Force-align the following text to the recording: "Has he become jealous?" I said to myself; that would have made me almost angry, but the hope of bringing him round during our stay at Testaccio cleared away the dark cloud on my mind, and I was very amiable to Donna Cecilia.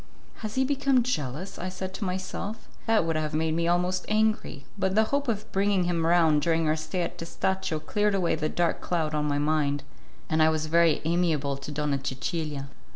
"Has 0.37 0.55
he 0.55 0.65
become 0.65 1.03
jealous?" 1.03 1.59
I 1.59 1.69
said 1.69 1.93
to 1.93 2.03
myself; 2.03 2.67
that 2.87 3.05
would 3.05 3.15
have 3.15 3.35
made 3.35 3.53
me 3.53 3.67
almost 3.67 4.03
angry, 4.09 4.65
but 4.75 4.95
the 4.95 5.03
hope 5.13 5.27
of 5.27 5.51
bringing 5.51 5.83
him 5.83 6.07
round 6.07 6.41
during 6.41 6.67
our 6.67 6.75
stay 6.75 7.03
at 7.03 7.19
Testaccio 7.19 7.79
cleared 7.79 8.15
away 8.15 8.33
the 8.33 8.49
dark 8.49 8.81
cloud 8.81 9.13
on 9.13 9.25
my 9.25 9.37
mind, 9.37 9.83
and 10.27 10.41
I 10.41 10.49
was 10.49 10.65
very 10.65 11.01
amiable 11.05 11.55
to 11.57 11.71
Donna 11.71 11.99
Cecilia. 12.03 12.67